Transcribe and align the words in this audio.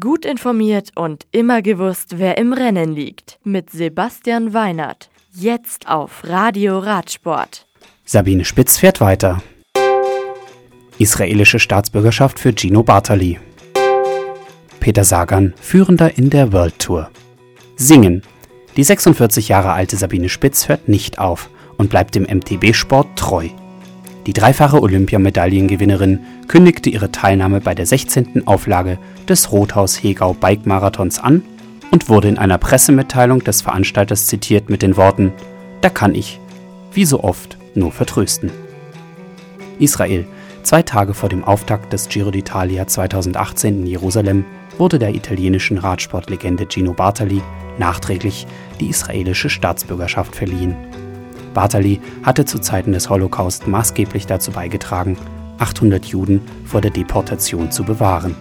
Gut 0.00 0.24
informiert 0.24 0.92
und 0.94 1.26
immer 1.30 1.60
gewusst, 1.60 2.14
wer 2.16 2.38
im 2.38 2.54
Rennen 2.54 2.94
liegt. 2.94 3.38
Mit 3.44 3.68
Sebastian 3.68 4.54
Weinert. 4.54 5.10
Jetzt 5.30 5.90
auf 5.90 6.22
Radio 6.24 6.78
Radsport. 6.78 7.66
Sabine 8.06 8.46
Spitz 8.46 8.78
fährt 8.78 9.02
weiter. 9.02 9.42
Israelische 10.96 11.58
Staatsbürgerschaft 11.58 12.38
für 12.38 12.54
Gino 12.56 12.82
Bartali. 12.82 13.38
Peter 14.80 15.04
Sagan, 15.04 15.52
Führender 15.60 16.16
in 16.16 16.30
der 16.30 16.54
World 16.54 16.78
Tour. 16.78 17.10
Singen. 17.76 18.22
Die 18.78 18.84
46 18.84 19.48
Jahre 19.48 19.72
alte 19.72 19.96
Sabine 19.96 20.30
Spitz 20.30 20.66
hört 20.66 20.88
nicht 20.88 21.18
auf 21.18 21.50
und 21.76 21.90
bleibt 21.90 22.14
dem 22.14 22.22
MTB-Sport 22.22 23.18
treu. 23.18 23.50
Die 24.26 24.32
dreifache 24.32 24.80
Olympiamedaillengewinnerin 24.80 26.20
kündigte 26.48 26.88
ihre 26.88 27.12
Teilnahme 27.12 27.60
bei 27.60 27.74
der 27.74 27.84
16. 27.84 28.46
Auflage 28.46 28.98
des 29.28 29.52
Rothaus-Hegau 29.52 30.32
Bike 30.32 30.64
Marathons 30.64 31.18
an 31.18 31.42
und 31.90 32.08
wurde 32.08 32.28
in 32.28 32.38
einer 32.38 32.56
Pressemitteilung 32.56 33.44
des 33.44 33.60
Veranstalters 33.60 34.26
zitiert 34.26 34.70
mit 34.70 34.80
den 34.80 34.96
Worten: 34.96 35.32
Da 35.82 35.90
kann 35.90 36.14
ich, 36.14 36.40
wie 36.92 37.04
so 37.04 37.22
oft, 37.22 37.58
nur 37.74 37.92
vertrösten. 37.92 38.50
Israel. 39.78 40.26
Zwei 40.62 40.80
Tage 40.80 41.12
vor 41.12 41.28
dem 41.28 41.44
Auftakt 41.44 41.92
des 41.92 42.08
Giro 42.08 42.30
d'Italia 42.30 42.86
2018 42.86 43.80
in 43.80 43.86
Jerusalem 43.86 44.46
wurde 44.78 44.98
der 44.98 45.14
italienischen 45.14 45.76
Radsportlegende 45.76 46.66
Gino 46.66 46.94
Bartali 46.94 47.42
nachträglich 47.78 48.46
die 48.80 48.88
israelische 48.88 49.50
Staatsbürgerschaft 49.50 50.34
verliehen. 50.34 50.74
Bartali 51.54 52.00
hatte 52.22 52.44
zu 52.44 52.58
Zeiten 52.58 52.92
des 52.92 53.08
Holocaust 53.08 53.66
maßgeblich 53.66 54.26
dazu 54.26 54.50
beigetragen, 54.50 55.16
800 55.58 56.04
Juden 56.04 56.42
vor 56.66 56.80
der 56.80 56.90
Deportation 56.90 57.70
zu 57.70 57.84
bewahren. 57.84 58.34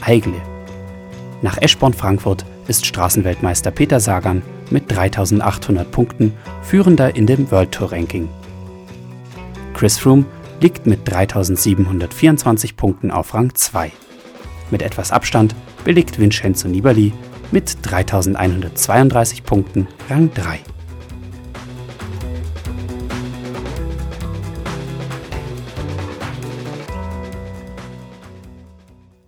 Eigle. 0.00 0.42
Nach 1.40 1.56
Eschborn-Frankfurt 1.56 2.44
ist 2.68 2.84
Straßenweltmeister 2.84 3.70
Peter 3.70 4.00
Sagan 4.00 4.42
mit 4.70 4.90
3800 4.90 5.90
Punkten 5.90 6.32
führender 6.62 7.16
in 7.16 7.26
dem 7.26 7.50
World 7.50 7.72
Tour 7.72 7.92
Ranking. 7.92 8.28
Chris 9.74 9.98
Froome 9.98 10.24
liegt 10.60 10.86
mit 10.86 11.00
3724 11.10 12.76
Punkten 12.76 13.10
auf 13.10 13.34
Rang 13.34 13.54
2. 13.54 13.92
Mit 14.70 14.82
etwas 14.82 15.12
Abstand 15.12 15.54
belegt 15.84 16.18
Vincenzo 16.18 16.68
Nibali 16.68 17.12
mit 17.50 17.76
3132 17.82 19.44
Punkten 19.44 19.86
Rang 20.08 20.32
3. 20.32 20.60